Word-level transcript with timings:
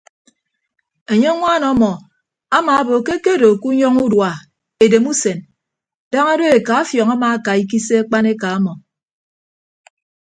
Enye 1.11 1.29
ñwaan 1.37 1.63
ọmmọ 1.71 1.91
amaabo 2.57 2.95
ke 3.05 3.13
akedo 3.17 3.47
ke 3.59 3.65
unyọñọ 3.71 3.99
udua 4.07 4.31
edem 4.83 5.05
usen 5.11 5.39
daña 6.11 6.33
do 6.39 6.45
eka 6.57 6.73
afiọñ 6.81 7.09
amaaka 7.15 7.51
ikise 7.61 7.95
akpaneka 8.01 8.47
ọmọ. 8.57 8.73